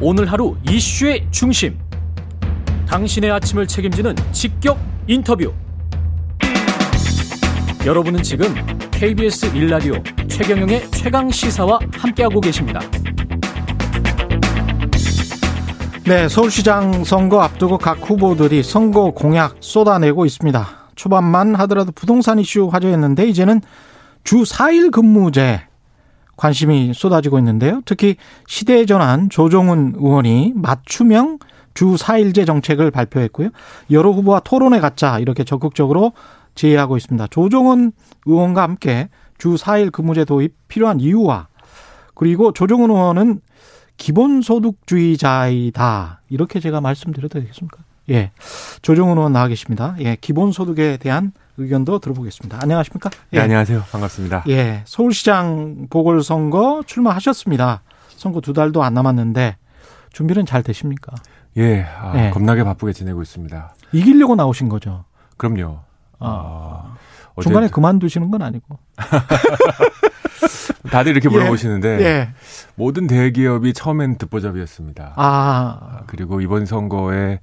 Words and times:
오늘 0.00 0.30
하루 0.30 0.56
이슈의 0.68 1.26
중심. 1.30 1.78
당신의 2.86 3.30
아침을 3.30 3.66
책임지는 3.66 4.14
직격 4.32 4.78
인터뷰. 5.06 5.52
여러분은 7.86 8.22
지금 8.22 8.54
KBS 8.90 9.52
1라디오 9.52 10.28
최경영의 10.28 10.90
최강 10.90 11.30
시사와 11.30 11.78
함께하고 11.92 12.40
계십니다. 12.40 12.80
네, 16.06 16.28
서울시장 16.28 17.04
선거 17.04 17.40
앞두고 17.40 17.78
각 17.78 17.98
후보들이 17.98 18.62
선거 18.62 19.12
공약 19.12 19.56
쏟아내고 19.60 20.26
있습니다. 20.26 20.68
초반만 20.96 21.54
하더라도 21.54 21.92
부동산 21.92 22.38
이슈 22.38 22.68
화제였는데 22.70 23.26
이제는 23.28 23.60
주 24.22 24.42
4일 24.42 24.90
근무제 24.90 25.62
관심이 26.36 26.92
쏟아지고 26.94 27.38
있는데요. 27.38 27.80
특히 27.84 28.16
시대전환 28.46 29.30
조종훈 29.30 29.94
의원이 29.96 30.52
맞춤형 30.54 31.38
주 31.74 31.96
4일제 31.96 32.46
정책을 32.46 32.90
발표했고요. 32.90 33.50
여러 33.90 34.12
후보와 34.12 34.40
토론에 34.40 34.80
갖자 34.80 35.18
이렇게 35.18 35.44
적극적으로 35.44 36.12
제의하고 36.54 36.96
있습니다. 36.96 37.26
조종훈 37.28 37.92
의원과 38.26 38.62
함께 38.62 39.10
주 39.38 39.56
4일 39.56 39.92
근무제 39.92 40.24
도입 40.24 40.54
필요한 40.68 41.00
이유와 41.00 41.48
그리고 42.14 42.52
조종훈 42.52 42.90
의원은 42.90 43.40
기본소득주의자이다. 43.96 46.22
이렇게 46.30 46.58
제가 46.60 46.80
말씀드려도 46.80 47.40
되겠습니까? 47.40 47.82
예. 48.10 48.30
조종훈 48.82 49.16
의원 49.18 49.32
나와 49.32 49.48
계십니다. 49.48 49.96
예. 50.00 50.16
기본소득에 50.20 50.98
대한 50.98 51.32
의견도 51.56 51.98
들어보겠습니다. 52.00 52.58
안녕하십니까? 52.60 53.10
예. 53.32 53.38
네, 53.38 53.42
안녕하세요. 53.44 53.84
반갑습니다. 53.92 54.44
예. 54.48 54.82
서울시장 54.86 55.86
보궐선거 55.88 56.82
출마하셨습니다. 56.86 57.82
선거 58.16 58.40
두 58.40 58.52
달도 58.52 58.82
안 58.82 58.94
남았는데 58.94 59.56
준비는 60.12 60.46
잘 60.46 60.62
되십니까? 60.62 61.14
예. 61.56 61.82
아, 61.82 62.12
예. 62.16 62.30
겁나게 62.30 62.64
바쁘게 62.64 62.92
지내고 62.92 63.22
있습니다. 63.22 63.74
이기려고 63.92 64.34
나오신 64.34 64.68
거죠? 64.68 65.04
그럼요. 65.36 65.80
아. 66.18 66.96
아 67.36 67.42
중간에 67.42 67.68
그만두시는 67.68 68.30
건 68.30 68.42
아니고. 68.42 68.78
다들 70.90 71.12
이렇게 71.12 71.28
예. 71.28 71.32
물어보시는데 71.32 71.88
예. 72.00 72.28
모든 72.74 73.06
대기업이 73.06 73.72
처음엔 73.72 74.18
듣보잡이었습니다. 74.18 75.14
아. 75.16 75.78
아. 75.80 76.02
그리고 76.06 76.40
이번 76.40 76.66
선거에 76.66 77.40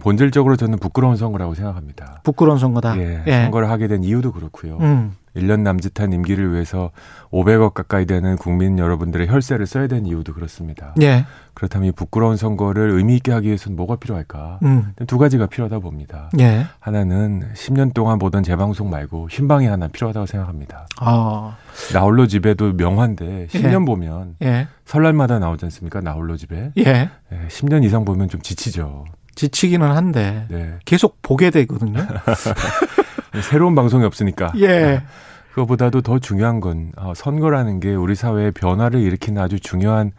본질적으로 0.00 0.56
저는 0.56 0.78
부끄러운 0.78 1.16
선거라고 1.16 1.54
생각합니다. 1.54 2.20
부끄러운 2.24 2.58
선거다. 2.58 2.98
예, 2.98 3.22
예. 3.26 3.42
선거를 3.42 3.70
하게 3.70 3.86
된 3.86 4.02
이유도 4.02 4.32
그렇고요. 4.32 4.78
음. 4.78 5.12
1년 5.36 5.60
남짓한 5.60 6.12
임기를 6.12 6.52
위해서 6.52 6.90
500억 7.32 7.74
가까이 7.74 8.06
되는 8.06 8.36
국민 8.36 8.78
여러분들의 8.78 9.28
혈세를 9.28 9.66
써야 9.66 9.88
되는 9.88 10.06
이유도 10.06 10.32
그렇습니다. 10.32 10.94
예. 11.02 11.26
그렇다면 11.54 11.88
이 11.88 11.92
부끄러운 11.92 12.36
선거를 12.36 12.90
의미 12.90 13.16
있게 13.16 13.32
하기 13.32 13.46
위해서는 13.48 13.76
뭐가 13.76 13.96
필요할까? 13.96 14.60
음. 14.62 14.92
두 15.06 15.18
가지가 15.18 15.46
필요하다 15.46 15.80
봅니다. 15.80 16.30
예. 16.38 16.66
하나는 16.80 17.52
10년 17.54 17.94
동안 17.94 18.18
보던 18.18 18.42
재방송 18.42 18.90
말고 18.90 19.28
흰방이 19.30 19.66
하나 19.66 19.88
필요하다고 19.88 20.26
생각합니다. 20.26 20.86
아. 21.00 21.56
나 21.92 22.00
홀로 22.00 22.26
집에도 22.26 22.72
명화인데 22.84 23.46
10년 23.50 23.82
예. 23.82 23.84
보면 23.84 24.36
예. 24.42 24.68
설날마다 24.84 25.38
나오지 25.38 25.64
않습니까? 25.66 26.00
나홀로 26.00 26.36
집에. 26.36 26.72
예. 26.78 27.10
10년 27.48 27.82
예, 27.82 27.86
이상 27.86 28.04
보면 28.04 28.28
좀 28.28 28.40
지치죠. 28.42 29.04
지치기는 29.34 29.90
한데 29.90 30.46
네. 30.48 30.74
계속 30.84 31.20
보게 31.22 31.50
되거든요. 31.50 32.00
새로운 33.42 33.74
방송이 33.74 34.04
없으니까. 34.04 34.52
예. 34.58 35.02
그거보다도 35.54 36.02
더 36.02 36.18
중요한 36.18 36.60
건 36.60 36.92
어, 36.96 37.12
선거라는 37.14 37.80
게 37.80 37.94
우리 37.94 38.14
사회의 38.14 38.50
변화를 38.50 39.00
일으키는 39.00 39.40
아주 39.40 39.60
중요한 39.60 40.12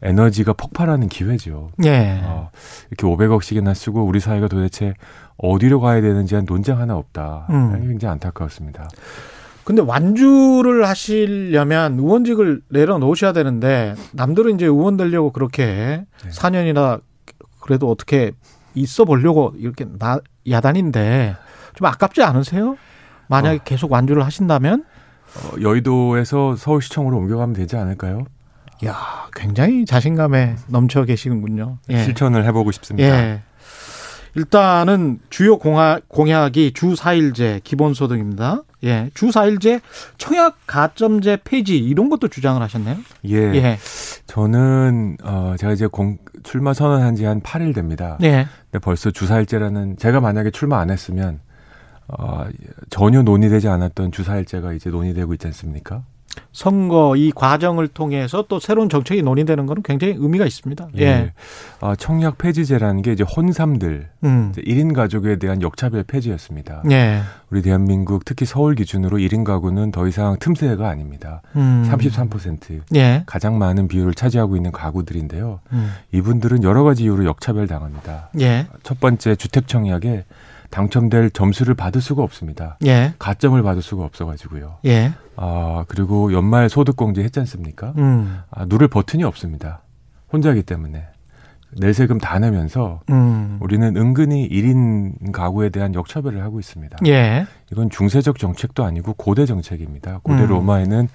에너지가 0.00 0.54
폭발하는 0.54 1.08
기회죠. 1.08 1.70
예. 1.84 2.20
어, 2.24 2.50
이렇게 2.90 3.06
500억씩이나 3.06 3.74
쓰고 3.74 4.04
우리 4.04 4.20
사회가 4.20 4.48
도대체 4.48 4.94
어디로 5.36 5.80
가야 5.80 6.00
되는지 6.00 6.34
한 6.34 6.44
논쟁 6.46 6.78
하나 6.78 6.96
없다. 6.96 7.46
음. 7.50 7.86
굉장히 7.88 8.12
안타까웠습니다. 8.12 8.88
근데 9.68 9.82
완주를 9.82 10.88
하시려면 10.88 11.98
의원직을 11.98 12.62
내려놓으셔야 12.70 13.34
되는데 13.34 13.94
남들은 14.14 14.54
이제 14.54 14.64
의원 14.64 14.96
되려고 14.96 15.30
그렇게 15.30 16.06
네. 16.24 16.30
4년이나 16.30 17.02
그래도 17.60 17.90
어떻게 17.90 18.32
있어 18.74 19.04
보려고 19.04 19.52
이렇게 19.58 19.84
나, 19.98 20.20
야단인데 20.48 21.36
좀 21.74 21.86
아깝지 21.86 22.22
않으세요? 22.22 22.78
만약에 23.26 23.56
어. 23.56 23.60
계속 23.62 23.92
완주를 23.92 24.24
하신다면 24.24 24.86
어, 25.36 25.60
여의도에서 25.60 26.56
서울시청으로 26.56 27.18
옮겨가면 27.18 27.54
되지 27.54 27.76
않을까요? 27.76 28.24
야, 28.86 28.96
굉장히 29.34 29.84
자신감에 29.84 30.56
넘쳐 30.68 31.04
계시는군요. 31.04 31.76
예. 31.90 32.04
실천을 32.04 32.46
해보고 32.46 32.72
싶습니다. 32.72 33.06
예. 33.06 33.42
일단은 34.34 35.18
주요 35.28 35.58
공약, 35.58 36.08
공약이 36.08 36.72
주 36.72 36.94
4일제 36.94 37.62
기본소득입니다. 37.64 38.62
예. 38.84 39.10
주 39.14 39.26
4일제 39.28 39.80
청약 40.18 40.56
가점제 40.66 41.38
폐지 41.44 41.76
이런 41.78 42.08
것도 42.10 42.28
주장을 42.28 42.60
하셨네요. 42.62 42.96
예. 43.26 43.36
예. 43.36 43.78
저는 44.26 45.16
어 45.22 45.54
제가 45.58 45.72
이제 45.72 45.86
공, 45.86 46.18
출마 46.42 46.72
선언한 46.74 47.16
지 47.16 47.24
한 47.24 47.40
8일 47.40 47.74
됩니다. 47.74 48.18
예. 48.22 48.46
근데 48.70 48.78
벌써 48.82 49.10
주 49.10 49.26
4일제라는 49.26 49.98
제가 49.98 50.20
만약에 50.20 50.50
출마 50.50 50.78
안 50.80 50.90
했으면 50.90 51.40
어 52.06 52.46
전혀 52.90 53.22
논의되지 53.22 53.68
않았던 53.68 54.12
주 54.12 54.22
4일제가 54.24 54.74
이제 54.76 54.90
논의되고 54.90 55.34
있지 55.34 55.46
않습니까? 55.48 56.04
선거 56.52 57.14
이 57.16 57.30
과정을 57.30 57.88
통해서 57.88 58.44
또 58.48 58.58
새로운 58.58 58.88
정책이 58.88 59.22
논의되는 59.22 59.66
것은 59.66 59.82
굉장히 59.82 60.14
의미가 60.16 60.46
있습니다. 60.46 60.88
예. 60.98 61.02
예. 61.02 61.32
아, 61.80 61.94
청약 61.94 62.38
폐지제라는 62.38 63.02
게 63.02 63.12
이제 63.12 63.22
혼삼들, 63.22 64.08
음. 64.24 64.52
이제 64.52 64.62
1인 64.62 64.94
가족에 64.94 65.38
대한 65.38 65.62
역차별 65.62 66.04
폐지였습니다. 66.04 66.82
예. 66.90 67.20
우리 67.50 67.62
대한민국 67.62 68.24
특히 68.24 68.46
서울 68.46 68.74
기준으로 68.74 69.18
1인 69.18 69.44
가구는 69.44 69.90
더 69.92 70.08
이상 70.08 70.36
틈새가 70.40 70.88
아닙니다. 70.88 71.42
음. 71.56 71.86
33% 71.88 72.80
예. 72.96 73.22
가장 73.26 73.58
많은 73.58 73.86
비율을 73.88 74.14
차지하고 74.14 74.56
있는 74.56 74.72
가구들인데요. 74.72 75.60
음. 75.72 75.92
이분들은 76.12 76.64
여러 76.64 76.82
가지 76.82 77.04
이유로 77.04 77.24
역차별 77.24 77.66
당합니다. 77.66 78.30
예. 78.40 78.66
첫 78.82 79.00
번째 79.00 79.36
주택 79.36 79.68
청약에 79.68 80.24
당첨될 80.70 81.30
점수를 81.30 81.74
받을 81.74 82.00
수가 82.00 82.22
없습니다. 82.22 82.78
예. 82.84 83.14
가점을 83.18 83.60
받을 83.62 83.82
수가 83.82 84.04
없어가지고요. 84.04 84.78
예. 84.86 85.12
아 85.36 85.84
그리고 85.88 86.32
연말 86.32 86.68
소득공제 86.68 87.22
했지 87.22 87.40
않습니까? 87.40 87.94
음. 87.98 88.40
아, 88.50 88.64
누를 88.66 88.88
버튼이 88.88 89.24
없습니다. 89.24 89.82
혼자기 90.32 90.62
때문에 90.62 91.06
내 91.70 91.92
세금 91.92 92.18
다 92.18 92.38
내면서 92.38 93.00
음. 93.10 93.58
우리는 93.60 93.96
은근히 93.96 94.48
1인 94.48 95.32
가구에 95.32 95.68
대한 95.68 95.94
역차별을 95.94 96.42
하고 96.42 96.60
있습니다. 96.60 96.98
예. 97.06 97.46
이건 97.70 97.90
중세적 97.90 98.38
정책도 98.38 98.84
아니고 98.84 99.14
고대 99.14 99.44
정책입니다. 99.44 100.20
고대 100.22 100.42
음. 100.42 100.48
로마에는 100.48 101.08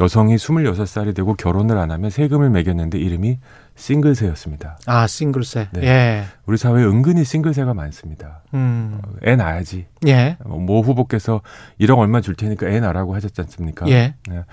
여성이 0.00 0.36
26살이 0.36 1.14
되고 1.14 1.34
결혼을 1.34 1.78
안 1.78 1.90
하면 1.92 2.10
세금을 2.10 2.50
매겼는데 2.50 2.98
이름이 2.98 3.38
싱글세였습니다. 3.76 4.78
아, 4.86 5.06
싱글세. 5.06 5.68
네. 5.72 5.82
예. 5.82 6.24
우리 6.46 6.56
사회에 6.56 6.84
은근히 6.84 7.24
싱글세가 7.24 7.74
많습니다. 7.74 8.42
음. 8.54 9.00
어, 9.02 9.12
애 9.26 9.36
낳아야지. 9.36 9.86
예. 10.06 10.36
모 10.44 10.82
후보께서 10.82 11.40
1억 11.80 11.98
얼마 11.98 12.20
줄 12.20 12.34
테니까 12.34 12.68
애 12.68 12.80
낳으라고 12.80 13.14
하셨지 13.14 13.40
않습니까? 13.40 13.88
예. 13.88 14.14
네. 14.28 14.44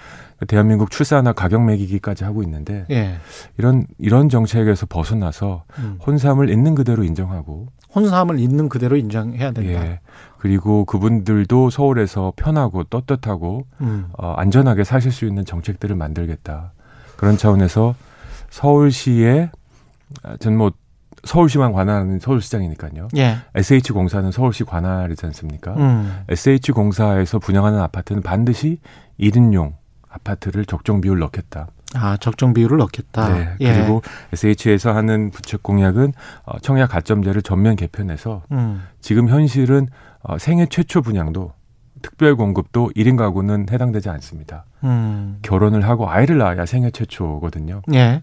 대한민국 0.48 0.92
출산화 0.92 1.34
가격 1.34 1.66
매기기까지 1.66 2.24
하고 2.24 2.44
있는데 2.44 2.86
예. 2.92 3.18
이런 3.58 3.88
이런 3.98 4.30
정책에서 4.30 4.86
벗어나서 4.86 5.64
음. 5.80 5.98
혼삼을 6.06 6.50
있는 6.50 6.76
그대로 6.76 7.04
인정하고 7.04 7.68
혼삼을 7.96 8.40
있는 8.40 8.70
그대로 8.70 8.96
인정해야 8.96 9.52
된다. 9.52 9.72
예. 9.72 10.00
그리고 10.38 10.86
그분들도 10.86 11.72
서울에서 11.72 12.34
편하고 12.36 12.84
떳떳하고 12.84 13.66
음. 13.82 14.10
어, 14.18 14.34
안전하게 14.38 14.84
사실 14.84 15.12
수 15.12 15.26
있는 15.26 15.46
정책들을 15.46 15.96
만들겠다. 15.96 16.74
그런 17.16 17.38
차원에서 17.38 17.96
서울시에 18.50 19.52
전뭐 20.40 20.68
아, 20.70 20.72
서울시만 21.24 21.74
관할하는 21.74 22.20
서울시장이니까요. 22.20 23.10
예. 23.18 23.38
SH공사는 23.56 24.32
서울시 24.32 24.64
관할이지 24.64 25.26
않습니까? 25.26 25.74
음. 25.76 26.24
SH공사에서 26.30 27.40
분양하는 27.40 27.80
아파트는 27.80 28.22
반드시 28.22 28.80
1인용 29.20 29.74
아파트를 30.10 30.66
적정 30.66 31.02
비율 31.02 31.20
넣겠다. 31.20 31.68
아, 31.96 32.18
적정 32.18 32.54
비율을 32.54 32.78
넣겠다. 32.78 33.30
네. 33.30 33.56
예. 33.62 33.74
그리고 33.74 34.02
SH에서 34.34 34.94
하는 34.94 35.32
부채 35.32 35.58
공약은 35.62 36.14
어, 36.44 36.60
청약 36.60 36.92
가점제를 36.92 37.42
전면 37.42 37.76
개편해서 37.76 38.44
음. 38.52 38.84
지금 39.02 39.30
현실은 39.30 39.88
어, 40.22 40.38
생애 40.38 40.66
최초 40.66 41.02
분양도 41.02 41.54
특별 42.08 42.38
공급도 42.38 42.92
1인 42.96 43.18
가구는 43.18 43.66
해당되지 43.70 44.10
않습니다. 44.10 44.64
음. 44.86 45.40
결혼을 45.42 45.84
하고 45.84 46.10
아이를 46.10 46.38
낳아야 46.38 46.66
생애 46.66 46.90
최초거든요. 46.90 47.82
예. 47.94 48.22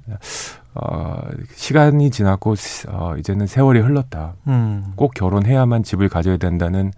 어, 0.74 1.20
시간이 1.54 2.10
지났고 2.10 2.54
어, 2.88 3.14
이제는 3.18 3.46
세월이 3.46 3.80
흘렀다. 3.80 4.36
음. 4.48 4.94
꼭 4.96 5.12
결혼해야만 5.12 5.82
집을 5.82 6.08
가져야 6.08 6.38
된다는 6.38 6.92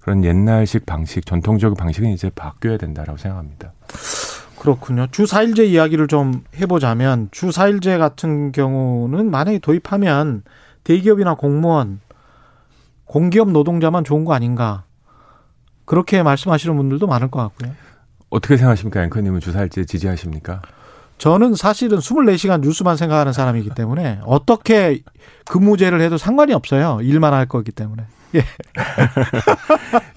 그런 0.00 0.24
옛날식 0.24 0.84
방식, 0.84 1.24
전통적 1.24 1.76
방식은 1.76 2.10
이제 2.10 2.28
바뀌어야 2.34 2.76
된다라고 2.76 3.16
생각합니다. 3.16 3.72
그렇군요. 4.58 5.06
주 5.12 5.24
4일제 5.24 5.68
이야기를 5.68 6.08
좀 6.08 6.42
해보자면 6.56 7.28
주 7.30 7.50
4일제 7.50 7.98
같은 7.98 8.50
경우는 8.50 9.30
만약에 9.30 9.60
도입하면 9.60 10.42
대기업이나 10.82 11.34
공무원, 11.34 12.00
공기업 13.04 13.50
노동자만 13.50 14.02
좋은 14.02 14.24
거 14.24 14.34
아닌가. 14.34 14.84
그렇게 15.92 16.22
말씀하시는 16.22 16.74
분들도 16.74 17.06
많을 17.06 17.30
것 17.30 17.40
같고요. 17.40 17.70
어떻게 18.30 18.56
생각하십니까? 18.56 19.02
앵커님은 19.04 19.40
주 19.40 19.52
4일제 19.52 19.86
지지하십니까? 19.86 20.62
저는 21.18 21.54
사실은 21.54 21.98
24시간 21.98 22.62
뉴스만 22.62 22.96
생각하는 22.96 23.34
사람이기 23.34 23.72
때문에 23.74 24.20
어떻게 24.24 25.02
근무제를 25.50 26.00
해도 26.00 26.16
상관이 26.16 26.54
없어요. 26.54 27.00
일만 27.02 27.34
할 27.34 27.44
거기 27.44 27.72
때문에. 27.72 28.04
예. 28.36 28.42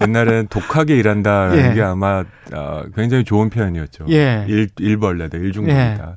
옛날엔 0.00 0.48
독하게 0.48 0.96
일한다라는 0.96 1.72
예. 1.72 1.74
게 1.74 1.82
아마 1.82 2.24
어, 2.54 2.84
굉장히 2.96 3.24
좋은 3.24 3.50
표현이었죠. 3.50 4.06
예. 4.08 4.46
일, 4.48 4.70
일벌레다, 4.78 5.36
일중독이다. 5.36 6.16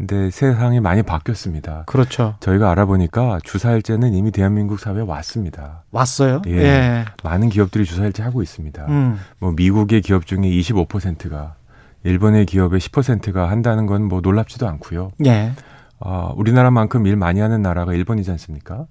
예. 0.00 0.06
근데 0.06 0.30
세상이 0.30 0.80
많이 0.80 1.02
바뀌었습니다. 1.02 1.84
그렇죠. 1.86 2.34
저희가 2.40 2.70
알아보니까 2.70 3.40
주사일제는 3.42 4.14
이미 4.14 4.30
대한민국 4.30 4.78
사회에 4.80 5.02
왔습니다. 5.02 5.82
왔어요? 5.90 6.42
예. 6.46 6.52
예. 6.56 7.04
많은 7.24 7.48
기업들이 7.48 7.84
주사일제 7.84 8.22
하고 8.22 8.42
있습니다. 8.42 8.86
음. 8.88 9.18
뭐 9.38 9.52
미국의 9.52 10.00
기업 10.02 10.26
중에 10.26 10.40
25%가 10.42 11.54
일본의 12.04 12.46
기업의 12.46 12.80
10%가 12.80 13.50
한다는 13.50 13.86
건 13.86 14.02
뭐 14.08 14.20
놀랍지도 14.20 14.66
않고요. 14.68 15.10
예. 15.26 15.52
어, 16.00 16.32
우리나라만큼 16.36 17.06
일 17.06 17.16
많이 17.16 17.40
하는 17.40 17.60
나라가 17.60 17.92
일본이지 17.92 18.30
않습니까? 18.30 18.86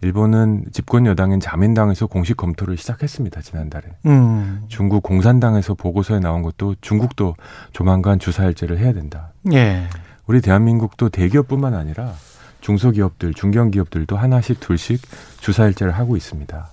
일본은 0.00 0.64
집권 0.72 1.06
여당인 1.06 1.40
자민당에서 1.40 2.06
공식 2.06 2.36
검토를 2.36 2.76
시작했습니다 2.76 3.40
지난달에. 3.42 3.88
음. 4.06 4.62
중국 4.68 5.02
공산당에서 5.02 5.74
보고서에 5.74 6.20
나온 6.20 6.42
것도 6.42 6.76
중국도 6.80 7.34
조만간 7.72 8.20
주사일제를 8.20 8.78
해야 8.78 8.92
된다. 8.92 9.32
예. 9.52 9.88
우리 10.26 10.40
대한민국도 10.40 11.08
대기업뿐만 11.08 11.74
아니라 11.74 12.14
중소기업들, 12.60 13.34
중견기업들도 13.34 14.16
하나씩 14.16 14.60
둘씩 14.60 15.00
주사일제를 15.40 15.92
하고 15.92 16.16
있습니다. 16.16 16.70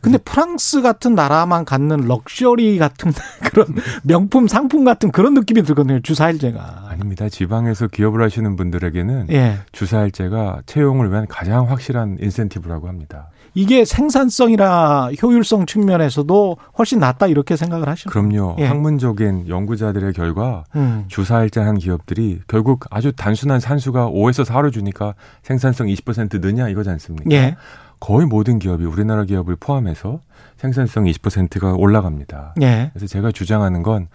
근데 0.00 0.18
프랑스 0.18 0.82
같은 0.82 1.14
나라만 1.14 1.64
갖는 1.64 2.08
럭셔리 2.08 2.78
같은 2.78 3.12
그런 3.50 3.68
명품 4.02 4.48
상품 4.48 4.84
같은 4.84 5.12
그런 5.12 5.34
느낌이 5.34 5.62
들거든요. 5.62 6.00
주사일제가. 6.00 6.88
아닙니다. 6.88 7.28
지방에서 7.28 7.88
기업을 7.88 8.22
하시는 8.22 8.56
분들에게는 8.56 9.26
예. 9.30 9.58
주사일제가 9.72 10.62
채용을 10.66 11.10
위한 11.10 11.26
가장 11.28 11.70
확실한 11.70 12.18
인센티브라고 12.20 12.88
합니다. 12.88 13.28
이게 13.54 13.84
생산성이나 13.84 15.10
효율성 15.22 15.66
측면에서도 15.66 16.56
훨씬 16.78 17.00
낫다 17.00 17.26
이렇게 17.26 17.56
생각을 17.56 17.88
하시나요? 17.88 18.12
그럼요. 18.12 18.56
예. 18.58 18.64
학문적인 18.64 19.48
연구자들의 19.48 20.12
결과 20.14 20.64
음. 20.74 21.04
주사일제 21.08 21.60
한 21.60 21.76
기업들이 21.76 22.40
결국 22.46 22.86
아주 22.90 23.12
단순한 23.12 23.60
산수가 23.60 24.08
5에서 24.10 24.44
4로 24.46 24.72
주니까 24.72 25.14
생산성 25.42 25.88
20% 25.88 26.40
느냐 26.40 26.68
이거지 26.68 26.88
않습니까? 26.90 27.30
예. 27.30 27.56
거의 28.02 28.26
모든 28.26 28.58
기업이 28.58 28.84
우리나라 28.84 29.22
기업을 29.22 29.54
포함해서 29.54 30.18
생산성 30.56 31.04
20%가 31.04 31.74
올라갑니다. 31.74 32.54
예. 32.60 32.90
그래서 32.92 33.06
제가 33.06 33.30
주장하는 33.30 33.84
건 33.84 34.08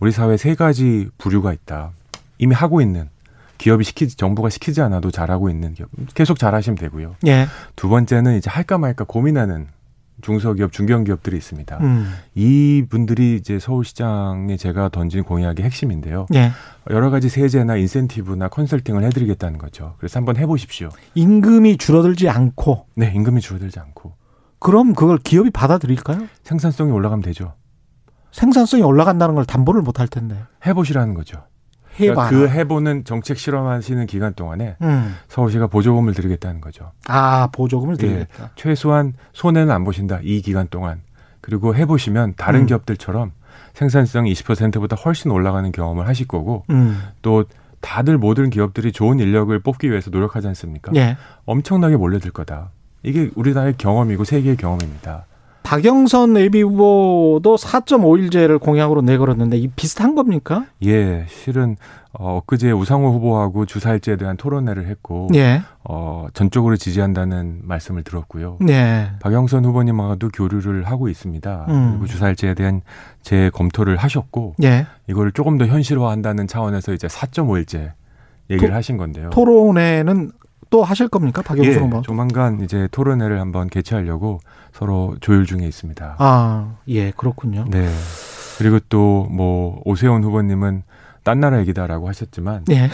우리 0.00 0.10
사회 0.10 0.36
세 0.36 0.56
가지 0.56 1.08
부류가 1.18 1.52
있다. 1.52 1.92
이미 2.38 2.52
하고 2.52 2.80
있는 2.80 3.08
기업이 3.58 3.84
시키지 3.84 4.16
정부가 4.16 4.50
시키지 4.50 4.80
않아도 4.82 5.12
잘하고 5.12 5.50
있는 5.50 5.74
기업 5.74 5.88
계속 6.14 6.36
잘하시면 6.36 6.78
되고요. 6.78 7.14
예. 7.28 7.46
두 7.76 7.88
번째는 7.88 8.36
이제 8.38 8.50
할까 8.50 8.76
말까 8.76 9.04
고민하는 9.04 9.68
중소기업, 10.22 10.72
중견기업들이 10.72 11.36
있습니다. 11.36 11.78
음. 11.80 12.12
이 12.34 12.84
분들이 12.88 13.36
이제 13.36 13.58
서울시장에 13.58 14.56
제가 14.56 14.88
던진 14.88 15.22
공약의 15.24 15.64
핵심인데요. 15.64 16.26
예. 16.34 16.50
여러 16.90 17.10
가지 17.10 17.28
세제나 17.28 17.76
인센티브나 17.76 18.48
컨설팅을 18.48 19.04
해드리겠다는 19.04 19.58
거죠. 19.58 19.94
그래서 19.98 20.18
한번 20.18 20.36
해보십시오. 20.36 20.88
임금이 21.14 21.76
줄어들지 21.78 22.28
않고. 22.28 22.86
네, 22.96 23.12
임금이 23.14 23.40
줄어들지 23.40 23.78
않고. 23.78 24.14
그럼 24.58 24.94
그걸 24.94 25.18
기업이 25.18 25.50
받아들일까요? 25.50 26.26
생산성이 26.42 26.90
올라가면 26.90 27.22
되죠. 27.22 27.54
생산성이 28.32 28.82
올라간다는 28.82 29.34
걸 29.34 29.44
담보를 29.44 29.82
못 29.82 30.00
할 30.00 30.08
텐데. 30.08 30.36
해보시라는 30.66 31.14
거죠. 31.14 31.42
그러니까 31.98 32.28
그 32.28 32.48
해보는 32.48 33.04
정책 33.04 33.38
실험하시는 33.38 34.06
기간 34.06 34.34
동안에 34.34 34.76
음. 34.82 35.16
서울시가 35.28 35.66
보조금을 35.66 36.14
드리겠다는 36.14 36.60
거죠. 36.60 36.92
아 37.06 37.48
보조금을 37.52 37.96
예, 38.00 38.06
드리겠다. 38.06 38.44
예, 38.44 38.48
최소한 38.54 39.14
손해는 39.32 39.72
안 39.72 39.84
보신다 39.84 40.20
이 40.22 40.40
기간 40.40 40.68
동안. 40.68 41.00
그리고 41.40 41.74
해보시면 41.74 42.34
다른 42.36 42.60
음. 42.60 42.66
기업들처럼 42.66 43.32
생산성 43.74 44.24
20%보다 44.24 44.96
훨씬 44.96 45.30
올라가는 45.30 45.70
경험을 45.70 46.06
하실 46.08 46.26
거고 46.26 46.64
음. 46.70 47.00
또 47.22 47.44
다들 47.80 48.18
모든 48.18 48.50
기업들이 48.50 48.92
좋은 48.92 49.20
인력을 49.20 49.56
뽑기 49.60 49.90
위해서 49.90 50.10
노력하지 50.10 50.48
않습니까? 50.48 50.92
예. 50.96 51.16
엄청나게 51.46 51.96
몰려들 51.96 52.32
거다. 52.32 52.70
이게 53.02 53.30
우리나라의 53.36 53.74
경험이고 53.78 54.24
세계의 54.24 54.56
경험입니다. 54.56 55.26
박영선 55.62 56.36
예비 56.38 56.62
후보도 56.62 57.56
4.5일제를 57.56 58.58
공약으로 58.60 59.02
내걸었는데 59.02 59.58
이 59.58 59.68
비슷한 59.68 60.14
겁니까? 60.14 60.64
예, 60.84 61.26
실은 61.28 61.76
어, 62.12 62.38
엊그제 62.38 62.72
우상호 62.72 63.12
후보하고 63.12 63.66
주사일제에 63.66 64.16
대한 64.16 64.36
토론회를 64.36 64.86
했고 64.86 65.28
예. 65.34 65.60
어, 65.84 66.26
전적으로 66.32 66.76
지지한다는 66.76 67.60
말씀을 67.64 68.02
들었고요. 68.02 68.58
예. 68.68 69.10
박영선 69.20 69.64
후보님하고도 69.66 70.30
교류를 70.30 70.84
하고 70.84 71.08
있습니다. 71.08 71.66
음. 71.68 71.90
그리고 71.92 72.06
주사일제에 72.06 72.54
대한 72.54 72.80
재 73.22 73.50
검토를 73.52 73.96
하셨고 73.96 74.54
예. 74.62 74.86
이거를 75.06 75.32
조금 75.32 75.58
더 75.58 75.66
현실화한다는 75.66 76.46
차원에서 76.46 76.94
이제 76.94 77.06
4.5일제 77.06 77.92
얘기를 78.50 78.70
토, 78.70 78.74
하신 78.74 78.96
건데요. 78.96 79.30
토론회는 79.30 80.32
또 80.70 80.84
하실 80.84 81.08
겁니까? 81.08 81.42
박영선 81.42 81.72
예, 81.72 81.78
후보? 81.78 82.02
조만간 82.02 82.60
이제 82.62 82.88
토론회를 82.90 83.40
한번 83.40 83.68
개최하려고 83.68 84.40
서로 84.72 85.16
조율 85.20 85.46
중에 85.46 85.66
있습니다. 85.66 86.16
아, 86.18 86.74
예, 86.88 87.10
그렇군요. 87.12 87.64
네. 87.68 87.88
그리고 88.58 88.78
또 88.88 89.26
뭐 89.30 89.80
오세훈 89.84 90.24
후보님은 90.24 90.82
딴 91.22 91.40
나라 91.40 91.60
얘기다라고 91.60 92.08
하셨지만 92.08 92.64
예. 92.70 92.90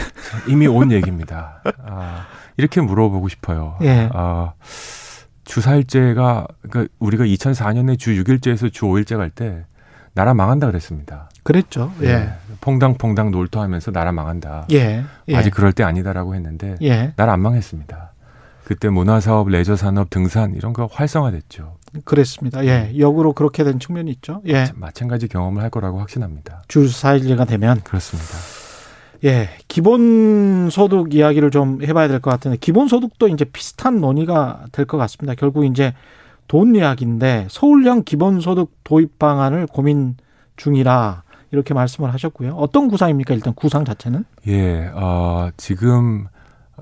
이미 0.49 0.67
온 0.67 0.91
얘기입니다. 0.93 1.62
아, 1.85 2.26
이렇게 2.56 2.81
물어보고 2.81 3.29
싶어요. 3.29 3.77
예. 3.82 4.09
아, 4.12 4.53
주 5.44 5.61
4일제가 5.61 6.47
그러니까 6.69 6.93
우리가 6.99 7.25
2004년에 7.25 7.99
주 7.99 8.11
6일제에서 8.23 8.73
주 8.73 8.87
5일제 8.87 9.17
갈 9.17 9.31
때 9.31 9.65
나라 10.15 10.33
망한다 10.35 10.67
그랬습니다. 10.69 11.29
그랬죠. 11.43 11.93
예. 12.03 12.07
예. 12.09 12.33
퐁당퐁당 12.61 13.31
놀토하면서 13.31 13.91
나라 13.91 14.13
망한다. 14.13 14.67
예. 14.73 15.05
예. 15.29 15.37
아직 15.37 15.51
그럴 15.51 15.73
때 15.73 15.83
아니다라고 15.83 16.35
했는데 16.35 16.77
예. 16.83 17.13
나라 17.17 17.33
안 17.33 17.41
망했습니다. 17.41 18.13
그때 18.65 18.89
문화사업, 18.89 19.49
레저산업, 19.51 20.09
등산 20.09 20.55
이런 20.55 20.73
거 20.73 20.89
활성화됐죠. 20.91 21.77
그랬습니다. 22.06 22.65
예, 22.65 22.93
역으로 22.99 23.35
그렇게 23.35 23.63
된 23.63 23.79
측면이 23.79 24.11
있죠. 24.13 24.41
예, 24.49 24.73
마찬가지 24.75 25.29
경험을 25.29 25.63
할 25.63 25.69
거라고 25.69 25.99
확신합니다. 26.01 26.63
주 26.67 26.87
4일제가 26.87 27.47
되면 27.47 27.83
그렇습니다. 27.83 28.31
예, 29.25 29.51
기본소득 29.69 31.13
이야기를 31.15 31.51
좀 31.51 31.83
해봐야 31.83 32.09
될 32.09 32.21
것 32.21 32.31
같은데 32.31 32.56
기본소득도 32.56 33.29
이제 33.29 33.44
비슷한 33.44 34.01
논의가 34.01 34.65
될 34.73 34.87
것 34.87 34.97
같습니다. 34.97 35.35
결국 35.35 35.67
이제 35.67 35.93
돈 36.48 36.74
이야기인데 36.74 37.48
서울형 37.51 38.05
기본소득 38.05 38.70
도입 38.84 39.19
방안을 39.19 39.67
고민 39.67 40.17
중이라 40.56 41.22
이렇게 41.51 41.72
말씀을 41.74 42.13
하셨고요. 42.13 42.55
어떤 42.55 42.89
구상입니까? 42.89 43.34
일단 43.34 43.55
구상 43.55 43.84
자체는? 43.84 44.24
예, 44.46 44.91
어, 44.94 45.51
지금 45.56 46.27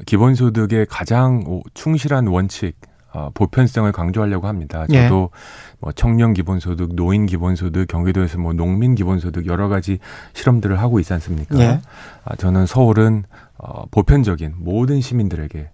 기본소득의 0.07 0.87
가장 0.89 1.63
충실한 1.75 2.27
원칙, 2.27 2.75
어, 3.13 3.31
보편성을 3.35 3.91
강조하려고 3.93 4.47
합니다. 4.47 4.87
예. 4.91 5.03
저도 5.03 5.31
예. 5.33 5.77
뭐 5.81 5.93
청년 5.93 6.33
기본소득, 6.33 6.95
노인 6.95 7.27
기본소득, 7.27 7.87
경기도에서 7.89 8.39
뭐 8.39 8.55
농민 8.55 8.95
기본소득 8.95 9.47
여러 9.47 9.69
가지 9.69 9.99
실험들을 10.33 10.81
하고 10.81 10.99
있지 10.99 11.13
않습니까? 11.13 11.59
예. 11.59 11.81
아, 12.25 12.37
저는 12.37 12.65
서울은 12.65 13.25
어, 13.59 13.85
보편적인 13.91 14.55
모든 14.57 15.03
시민들에게 15.03 15.59
에, 15.59 15.71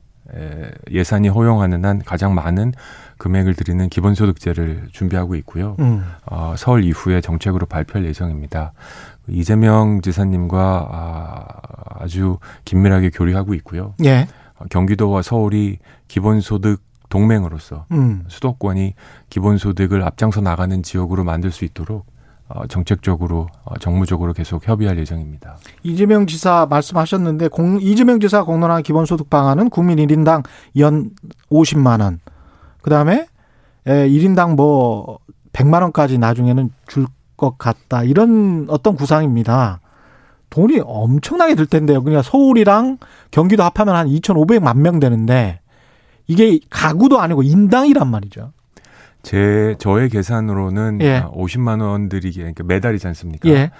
예산이 0.90 1.28
허용하는 1.28 1.84
한 1.84 2.02
가장 2.04 2.34
많은 2.34 2.72
금액을 3.18 3.54
드리는 3.54 3.88
기본소득제를 3.88 4.88
준비하고 4.92 5.34
있고요. 5.36 5.76
음. 5.80 6.04
어, 6.26 6.54
서울 6.56 6.84
이후에 6.84 7.20
정책으로 7.20 7.66
발표할 7.66 8.06
예정입니다. 8.06 8.72
이재명 9.26 10.00
지사님과 10.00 10.88
아, 10.90 11.44
아주 12.00 12.38
긴밀하게 12.64 13.10
교류하고 13.10 13.54
있고요. 13.54 13.94
예. 14.04 14.28
어, 14.58 14.64
경기도와 14.70 15.22
서울이 15.22 15.78
기본소득 16.06 16.80
동맹으로서 17.08 17.86
음. 17.92 18.24
수도권이 18.28 18.94
기본소득을 19.30 20.02
앞장서 20.02 20.40
나가는 20.40 20.82
지역으로 20.82 21.24
만들 21.24 21.50
수 21.50 21.64
있도록 21.64 22.06
어, 22.06 22.17
정책적으로 22.68 23.48
어, 23.64 23.76
정무적으로 23.78 24.32
계속 24.32 24.66
협의할 24.66 24.98
예정입니다. 24.98 25.58
이재명 25.82 26.26
지사 26.26 26.66
말씀하셨는데 26.68 27.48
공, 27.48 27.78
이재명 27.80 28.20
지사 28.20 28.42
공론한 28.42 28.82
기본소득 28.82 29.28
방안은 29.30 29.70
국민 29.70 29.98
1인당 29.98 30.44
연 30.78 31.10
50만 31.50 32.00
원. 32.00 32.20
그다음에 32.82 33.26
에, 33.86 34.08
1인당 34.08 34.56
뭐 34.56 35.18
100만 35.52 35.82
원까지 35.82 36.18
나중에는 36.18 36.70
줄 36.86 37.06
것 37.38 37.56
같다. 37.56 38.02
이런 38.02 38.66
어떤 38.68 38.96
구상입니다. 38.96 39.80
돈이 40.50 40.80
엄청나게 40.84 41.54
들 41.54 41.64
텐데요. 41.66 42.02
그러니까 42.02 42.22
서울이랑 42.22 42.98
경기도 43.30 43.62
합하면 43.62 43.94
한 43.94 44.08
2,500만 44.08 44.76
명 44.78 44.98
되는데 45.00 45.60
이게 46.26 46.58
가구도 46.68 47.20
아니고 47.20 47.42
인당이란 47.42 48.08
말이죠. 48.08 48.52
제 49.22 49.74
저의 49.78 50.08
계산으로는 50.08 51.00
예. 51.02 51.22
50만 51.32 51.82
원들이 51.82 52.32
그러니까 52.32 52.64
매달이지 52.64 53.06
않습니까? 53.08 53.48
예. 53.48 53.70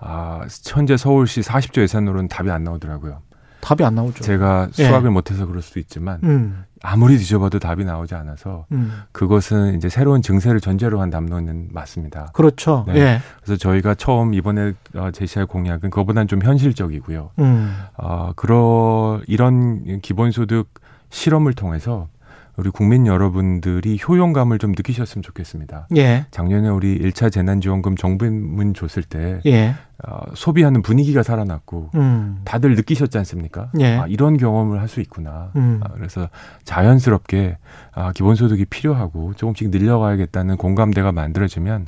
아, 0.00 0.42
현재 0.66 0.96
서울시 0.96 1.40
40조 1.40 1.82
예산으로는 1.82 2.28
답이 2.28 2.50
안 2.50 2.64
나오더라고요. 2.64 3.20
답이 3.60 3.84
안 3.84 3.94
나오죠. 3.96 4.22
제가 4.22 4.68
예. 4.78 4.84
수학을 4.84 5.08
예. 5.08 5.12
못해서 5.12 5.46
그럴 5.46 5.62
수도 5.62 5.80
있지만 5.80 6.20
음. 6.22 6.64
아무리 6.82 7.18
뒤져봐도 7.18 7.58
답이 7.58 7.84
나오지 7.84 8.14
않아서 8.14 8.66
음. 8.70 9.02
그것은 9.12 9.76
이제 9.76 9.88
새로운 9.88 10.22
증세를 10.22 10.60
전제로 10.60 11.00
한 11.00 11.10
담론은 11.10 11.68
맞습니다. 11.72 12.30
그렇죠. 12.32 12.84
네. 12.86 12.94
예. 12.96 13.20
그래서 13.42 13.58
저희가 13.58 13.94
처음 13.94 14.32
이번에 14.34 14.74
어, 14.94 15.10
제시할 15.10 15.46
공약은 15.46 15.90
그거보다는 15.90 16.28
좀 16.28 16.42
현실적이고요. 16.42 17.30
음. 17.40 17.76
어, 17.96 18.32
그러 18.36 19.20
이런 19.26 20.00
기본소득 20.00 20.68
실험을 21.10 21.54
통해서 21.54 22.08
우리 22.58 22.70
국민 22.70 23.06
여러분들이 23.06 24.00
효용감을 24.06 24.58
좀 24.58 24.72
느끼셨으면 24.72 25.22
좋겠습니다. 25.22 25.86
예. 25.96 26.26
작년에 26.32 26.68
우리 26.68 26.98
1차 26.98 27.30
재난지원금 27.30 27.94
정부문 27.96 28.74
줬을 28.74 29.04
때 29.04 29.40
예. 29.46 29.76
어, 30.04 30.20
소비하는 30.34 30.82
분위기가 30.82 31.22
살아났고 31.22 31.90
음. 31.94 32.40
다들 32.44 32.74
느끼셨지 32.74 33.16
않습니까? 33.18 33.70
예. 33.78 33.96
아, 33.98 34.06
이런 34.08 34.36
경험을 34.36 34.80
할 34.80 34.88
수 34.88 35.00
있구나. 35.00 35.52
음. 35.54 35.80
아, 35.84 35.88
그래서 35.92 36.28
자연스럽게 36.64 37.58
아, 37.94 38.10
기본소득이 38.12 38.64
필요하고 38.64 39.34
조금씩 39.34 39.68
늘려가야겠다는 39.68 40.56
공감대가 40.56 41.12
만들어지면 41.12 41.86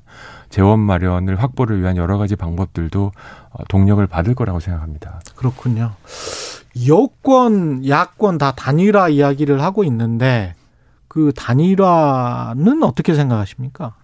재원 0.51 0.79
마련을 0.81 1.43
확보를 1.43 1.81
위한 1.81 1.97
여러 1.97 2.17
가지 2.19 2.37
방법들도 2.37 3.11
어, 3.51 3.65
동력을 3.69 4.07
받을 4.07 4.35
거라고 4.37 4.61
생각합니다. 4.61 5.21
그렇군요. 5.35 5.93
여권, 6.87 7.89
야권 7.89 8.39
다 8.39 8.53
단일화 8.53 9.09
이야기를 9.09 9.63
하고 9.63 9.83
있는데 9.83 10.55
그 11.11 11.33
단일화는 11.35 12.85
어떻게 12.85 13.15
생각하십니까? 13.15 13.95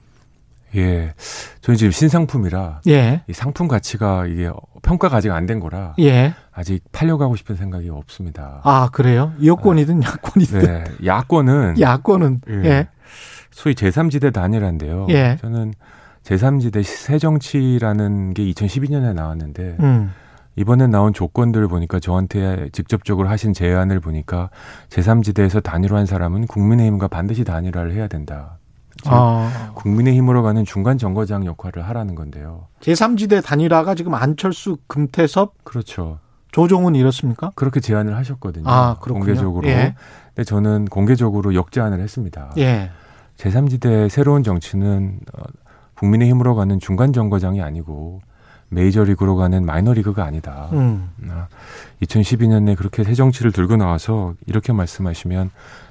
예. 0.75 1.15
저희 1.61 1.77
지금 1.77 1.93
신상품이라 1.93 2.81
예. 2.89 3.23
이 3.29 3.33
상품 3.33 3.69
가치가 3.69 4.27
이게 4.27 4.51
평가가 4.83 5.17
아직 5.19 5.31
안 5.31 5.47
된 5.47 5.61
거라 5.61 5.95
예. 6.01 6.35
아직 6.53 6.83
팔려가고 6.91 7.37
싶은 7.37 7.55
생각이 7.55 7.89
없습니다. 7.91 8.61
아, 8.65 8.89
그래요? 8.91 9.33
여권이든 9.43 10.03
아, 10.03 10.09
야권이든. 10.09 10.59
네. 10.61 10.85
야권은 11.05 11.79
야권은 11.81 12.41
예. 12.51 12.55
예. 12.65 12.89
소위 13.53 13.77
제3지대 13.77 14.33
단일화인데요. 14.33 15.07
예. 15.11 15.39
저는 15.41 15.75
제3지대 16.25 16.83
새정치라는 16.83 18.35
게 18.35 18.43
2012년에 18.51 19.15
나왔는데 19.15 19.77
음. 19.79 20.13
이번에 20.57 20.87
나온 20.87 21.13
조건들을 21.13 21.69
보니까 21.69 22.01
저한테 22.01 22.71
직접적으로 22.73 23.29
하신 23.29 23.53
제안을 23.53 24.01
보니까 24.01 24.51
제3지대에서 24.89 25.63
단일화한 25.63 26.07
사람은 26.07 26.47
국민의힘과 26.47 27.09
반드시 27.09 27.45
단일화를 27.45 27.93
해야 27.93 28.09
된다. 28.09 28.59
아. 29.05 29.73
국민의힘으로 29.75 30.43
가는 30.43 30.65
중간 30.65 30.97
정거장 30.97 31.45
역할을 31.45 31.87
하라는 31.89 32.15
건데요. 32.15 32.69
제3지대 32.81 33.45
단일화가 33.45 33.95
지금 33.95 34.15
안철수, 34.15 34.79
금태섭, 34.87 35.65
그렇죠. 35.65 36.19
조종은 36.53 36.95
이렇습니까? 36.95 37.51
그렇게 37.55 37.81
제안을 37.81 38.17
하셨거든요. 38.17 38.65
아, 38.67 38.97
공개적으로. 38.99 39.69
예. 39.69 39.95
근데 40.35 40.45
저는 40.45 40.87
공개적으로 40.87 41.55
역제안을 41.55 42.01
했습니다. 42.01 42.53
예. 42.57 42.91
제3지대 43.37 44.09
새로운 44.09 44.43
정치는 44.43 45.21
어, 45.35 45.43
국민의힘으로 45.97 46.55
가는 46.55 46.81
중간 46.81 47.13
정거장이 47.13 47.61
아니고 47.61 48.23
메이저리그로 48.69 49.37
가는 49.37 49.65
마이너리그가 49.65 50.25
아니다. 50.25 50.69
음. 50.73 51.11
2012년에 52.03 52.73
아, 52.73 52.75
그렇게 52.75 53.05
새 53.05 53.15
정치를 53.15 53.53
들고 53.53 53.77
나와서 53.77 54.35
이렇게 54.47 54.73
말씀하시면 54.73 55.51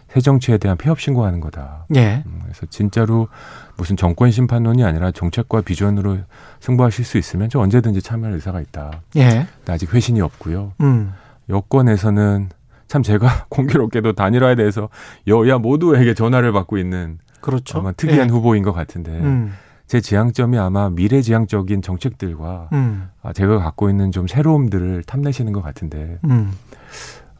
새 0.09 0.21
정치에 0.21 0.57
대한 0.57 0.77
폐업 0.77 0.99
신고하는 0.99 1.41
거다. 1.41 1.87
예. 1.95 2.23
음, 2.25 2.39
그래서 2.43 2.65
진짜로 2.69 3.27
무슨 3.75 3.97
정권 3.97 4.31
심판론이 4.31 4.83
아니라 4.83 5.11
정책과 5.11 5.61
비전으로 5.61 6.19
승부하실 6.61 7.03
수 7.03 7.17
있으면 7.17 7.49
저 7.49 7.59
언제든지 7.59 8.01
참여할 8.01 8.33
의사가 8.35 8.61
있다. 8.61 9.01
예. 9.17 9.47
아직 9.67 9.93
회신이 9.93 10.21
없고요. 10.21 10.73
음. 10.81 11.11
여권에서는 11.49 12.49
참 12.87 13.03
제가 13.03 13.45
공교롭게도 13.49 14.13
단일화에 14.13 14.55
대해서 14.55 14.89
여야 15.27 15.57
모두에게 15.57 16.13
전화를 16.13 16.51
받고 16.53 16.77
있는 16.77 17.19
그렇죠. 17.41 17.79
아마 17.79 17.91
특이한 17.91 18.29
예. 18.29 18.31
후보인 18.31 18.63
것 18.63 18.71
같은데 18.71 19.11
음. 19.11 19.53
제 19.87 20.01
지향점이 20.01 20.57
아마 20.57 20.89
미래 20.89 21.21
지향적인 21.21 21.81
정책들과 21.81 22.69
음. 22.73 23.09
아, 23.21 23.33
제가 23.33 23.59
갖고 23.59 23.89
있는 23.89 24.11
좀 24.11 24.27
새로움들을 24.27 25.03
탐내시는 25.03 25.53
것 25.53 25.61
같은데 25.61 26.19
음. 26.25 26.51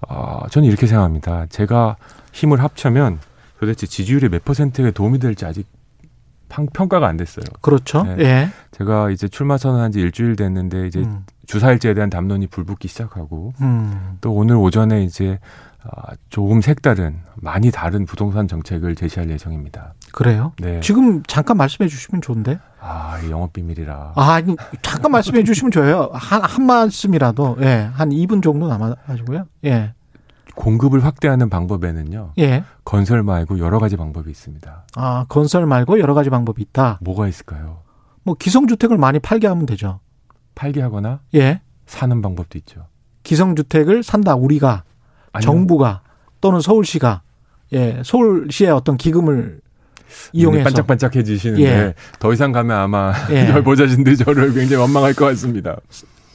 어, 0.08 0.44
저는 0.50 0.68
이렇게 0.68 0.86
생각합니다. 0.86 1.48
제가 1.48 1.96
힘을 2.34 2.62
합쳐면 2.62 3.20
도대체 3.60 3.88
지지율이 3.88 4.30
몇 4.30 4.46
퍼센트에 4.46 4.92
도움이 4.92 5.20
될지 5.20 5.46
아직 5.46 5.68
평가가 6.74 7.08
안 7.08 7.18
됐어요. 7.18 7.46
그렇죠. 7.62 8.04
네. 8.04 8.16
예. 8.20 8.50
제가 8.72 9.10
이제 9.10 9.28
출마 9.28 9.58
선언한 9.58 9.92
지 9.92 10.00
일주일 10.00 10.36
됐는데 10.36 10.88
이제 10.88 11.00
음. 11.00 11.26
주사일제에 11.48 11.94
대한 11.96 12.10
담론이 12.10 12.48
불붙기 12.48 12.88
시작하고 12.88 13.54
음. 13.62 14.18
또 14.22 14.34
오늘 14.34 14.56
오전에 14.56 15.04
이제 15.04 15.40
아, 15.84 16.14
조금 16.30 16.62
색다른 16.62 17.20
많이 17.36 17.72
다른 17.72 18.06
부동산 18.06 18.48
정책을 18.48 18.96
제시할 18.96 19.30
예정입니다. 19.30 19.94
그래요? 20.16 20.54
네. 20.60 20.80
지금 20.80 21.24
잠깐 21.24 21.58
말씀해 21.58 21.90
주시면 21.90 22.22
좋은데. 22.22 22.58
아, 22.80 23.20
영업 23.30 23.52
비밀이라. 23.52 24.14
아, 24.16 24.42
잠깐 24.82 25.12
말씀해 25.12 25.44
주시면 25.44 25.72
좋아요. 25.72 26.10
한, 26.14 26.42
한 26.42 26.66
말씀이라도, 26.66 27.58
예, 27.60 27.90
한 27.92 28.12
2분 28.12 28.42
정도 28.42 28.70
남아가지고요. 28.70 29.46
예. 29.66 29.94
공급을 30.56 31.04
확대하는 31.04 31.50
방법에는요. 31.50 32.32
예. 32.40 32.64
건설 32.86 33.24
말고 33.24 33.60
여러 33.60 33.78
가지 33.78 33.98
방법이 33.98 34.32
있습니다. 34.32 34.86
아, 34.96 35.26
건설 35.28 35.66
말고 35.66 36.00
여러 36.00 36.14
가지 36.14 36.30
방법이 36.30 36.62
있다. 36.62 37.00
뭐가 37.02 37.28
있을까요? 37.28 37.80
뭐 38.24 38.36
기성주택을 38.36 38.98
많이 38.98 39.20
팔게 39.20 39.48
하면 39.48 39.66
되죠. 39.66 40.00
팔게 40.56 40.82
하거나 40.82 41.20
예. 41.34 41.60
사는 41.88 42.22
방법도 42.22 42.58
있죠. 42.60 42.88
기성주택을 43.24 44.02
산다 44.02 44.36
우리가 44.36 44.86
아니요. 45.34 45.46
정부가 45.46 46.04
또는 46.40 46.62
서울시가 46.62 47.22
예, 47.74 48.02
서울시의 48.06 48.72
어떤 48.72 48.96
기금을 48.96 49.60
이용해서 50.34 50.64
반짝반짝해지시는데 50.66 51.64
예. 51.66 51.94
더 52.20 52.34
이상 52.34 52.52
가면 52.52 52.76
아마 52.78 53.14
예. 53.32 53.50
열보자신들이 53.54 54.18
저를 54.18 54.54
굉장히 54.54 54.76
원망할 54.82 55.14
것 55.14 55.26
같습니다. 55.26 55.76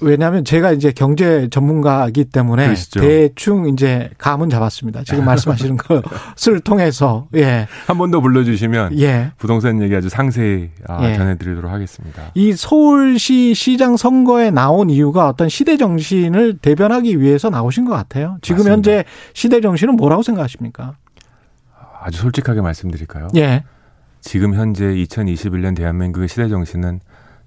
왜냐하면 0.03 0.47
제가 0.47 0.73
이제 0.73 0.93
경제 0.93 1.49
전문가이기 1.51 2.25
때문에 2.25 2.65
그러시죠. 2.65 3.01
대충 3.01 3.69
이제 3.69 4.09
감은 4.17 4.49
잡았습니다. 4.49 5.05
지금 5.05 5.27
말씀하시는 5.27 5.77
것을 5.77 6.61
통해서 6.61 7.29
예. 7.35 7.69
한 7.87 7.99
번 7.99 8.11
더 8.11 8.21
불러주시면 8.23 8.99
예. 8.99 9.33
부동산 9.37 9.83
얘기 9.83 9.95
아주 9.95 10.09
상세히 10.09 10.71
아, 10.89 11.07
예. 11.07 11.17
전해드리도록 11.17 11.71
하겠습니다. 11.71 12.23
이 12.35 12.55
서울시 12.55 13.53
시장 13.55 13.99
선거에 13.99 14.51
나온 14.51 14.89
이유가 14.89 15.29
어떤 15.29 15.51
시대 15.51 15.77
정신을 15.77 16.57
대변하기 16.63 17.21
위해서 17.21 17.51
나오신 17.51 17.85
것 17.85 17.93
같아요. 17.93 18.39
지금 18.41 18.61
맞습니다. 18.65 18.73
현재 18.73 19.05
시대 19.35 19.61
정신은 19.61 19.97
뭐라고 19.97 20.23
생각하십니까? 20.23 20.95
아주 22.01 22.19
솔직하게 22.19 22.61
말씀드릴까요? 22.61 23.29
예. 23.37 23.65
지금 24.21 24.55
현재 24.55 24.85
2021년 24.85 25.77
대한민국의 25.77 26.29
시대 26.29 26.49
정신은 26.49 27.01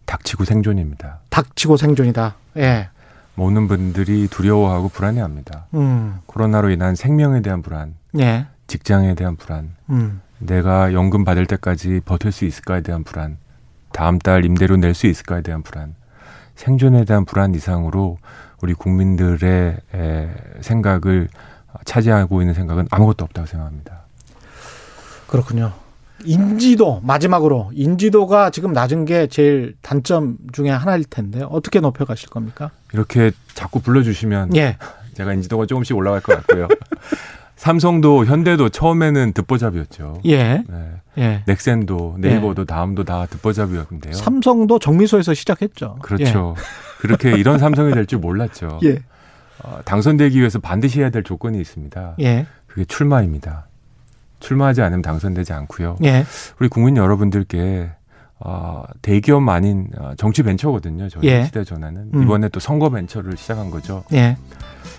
닥치고 0.05 0.45
생존입니다. 0.45 1.19
닥치고 1.29 1.77
생존이다. 1.77 2.35
예. 2.57 2.89
모든 3.35 3.67
분들이 3.67 4.27
두려워하고 4.27 4.89
불안해합니다. 4.89 5.67
음. 5.73 6.19
코로나로 6.27 6.69
인한 6.69 6.95
생명에 6.95 7.41
대한 7.41 7.61
불안, 7.61 7.95
예. 8.19 8.45
직장에 8.67 9.15
대한 9.15 9.35
불안, 9.35 9.73
음. 9.89 10.21
내가 10.39 10.93
연금 10.93 11.23
받을 11.23 11.45
때까지 11.47 12.01
버틸 12.05 12.31
수 12.31 12.45
있을까에 12.45 12.81
대한 12.81 13.03
불안, 13.03 13.37
다음 13.91 14.19
달 14.19 14.45
임대료 14.45 14.77
낼 14.77 14.93
수 14.93 15.07
있을까에 15.07 15.41
대한 15.41 15.63
불안, 15.63 15.95
생존에 16.55 17.05
대한 17.05 17.25
불안 17.25 17.55
이상으로 17.55 18.19
우리 18.61 18.73
국민들의 18.73 19.77
생각을 20.61 21.27
차지하고 21.85 22.41
있는 22.41 22.53
생각은 22.53 22.87
아무것도 22.91 23.25
없다고 23.25 23.47
생각합니다. 23.47 24.02
그렇군요. 25.33 25.73
인지도 26.25 27.01
마지막으로 27.03 27.71
인지도가 27.73 28.51
지금 28.51 28.71
낮은 28.71 29.05
게 29.05 29.25
제일 29.25 29.73
단점 29.81 30.37
중에 30.51 30.69
하나일 30.69 31.05
텐데 31.05 31.43
어떻게 31.49 31.79
높여가실 31.79 32.29
겁니까? 32.29 32.69
이렇게 32.93 33.31
자꾸 33.55 33.81
불러주시면 33.81 34.55
예. 34.55 34.77
제가 35.15 35.33
인지도가 35.33 35.65
조금씩 35.65 35.97
올라갈 35.97 36.21
것 36.21 36.35
같고요. 36.37 36.67
삼성도 37.57 38.25
현대도 38.25 38.69
처음에는 38.69 39.33
듣보잡이었죠. 39.33 40.21
예. 40.25 40.63
네. 40.69 40.91
예. 41.17 41.43
넥센도 41.47 42.17
네이버도 42.19 42.61
예. 42.61 42.65
다음도 42.65 43.03
다 43.03 43.25
듣보잡이었는데요. 43.25 44.13
삼성도 44.13 44.77
정미소에서 44.77 45.33
시작했죠. 45.33 45.97
그렇죠. 46.03 46.53
예. 46.57 46.61
그렇게 46.99 47.31
이런 47.31 47.57
삼성이 47.57 47.91
될 47.93 48.05
줄 48.05 48.19
몰랐죠. 48.19 48.79
예. 48.85 48.99
어, 49.63 49.79
당선되기 49.83 50.37
위해서 50.37 50.59
반드시 50.59 50.99
해야 50.99 51.09
될 51.09 51.23
조건이 51.23 51.59
있습니다. 51.59 52.17
예. 52.19 52.45
그게 52.67 52.85
출마입니다. 52.85 53.65
출마하지 54.43 54.81
않으면 54.81 55.01
당선되지 55.01 55.53
않고요. 55.53 55.97
예. 56.03 56.25
우리 56.59 56.67
국민 56.67 56.97
여러분들께 56.97 57.89
어, 58.39 58.83
대기업 59.01 59.47
아닌 59.47 59.87
어, 59.97 60.11
정치 60.17 60.43
벤처거든요. 60.43 61.07
저희 61.07 61.23
예. 61.23 61.45
시대 61.45 61.63
전환은 61.63 62.11
음. 62.13 62.23
이번에 62.23 62.49
또 62.49 62.59
선거 62.59 62.89
벤처를 62.89 63.37
시작한 63.37 63.71
거죠. 63.71 64.03
예. 64.13 64.37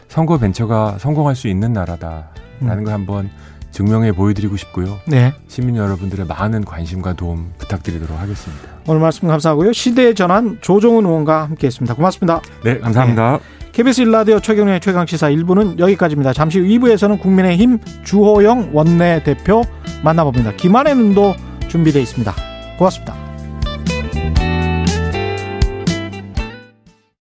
선거 0.09 0.39
벤처가 0.39 0.97
성공할 0.99 1.37
수 1.37 1.49
있는 1.49 1.73
나라다라는 1.75 2.25
음. 2.63 2.85
걸 2.85 2.95
한번 2.95 3.31
증명해 3.75 4.13
보여드리고 4.13 4.57
싶고요. 4.57 5.01
네. 5.07 5.35
시민 5.49 5.77
여러분들의 5.77 6.27
많은 6.27 6.65
관심과 6.65 7.15
도움 7.15 7.53
부탁드리도록 7.59 8.19
하겠습니다. 8.19 8.63
오늘 8.87 9.01
말씀 9.01 9.27
감사하고요. 9.27 9.73
시대의 9.73 10.15
전환 10.15 10.59
조종훈 10.61 11.05
의원과 11.05 11.43
함께했습니다. 11.47 11.95
고맙습니다. 11.95 12.41
네, 12.63 12.79
감사합니다. 12.79 13.33
네. 13.33 13.39
KBS 13.73 14.03
일라디오 14.03 14.39
최경련의 14.39 14.79
최강시사 14.79 15.29
1부는 15.31 15.81
여기까지입니다. 15.81 16.33
잠시 16.33 16.61
후 16.61 16.67
2부에서는 16.67 17.21
국민의힘 17.21 17.81
주호영 18.05 18.71
원내대표 18.73 19.65
만나봅니다. 20.05 20.53
김한혜 20.53 20.95
눈도 20.95 21.35
준비되어 21.67 22.01
있습니다. 22.01 22.33
고맙습니다. 22.79 23.34